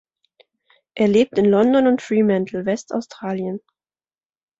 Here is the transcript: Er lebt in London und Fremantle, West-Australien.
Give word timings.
Er 0.95 1.07
lebt 1.07 1.37
in 1.37 1.45
London 1.45 1.85
und 1.85 2.01
Fremantle, 2.01 2.65
West-Australien. 2.65 3.59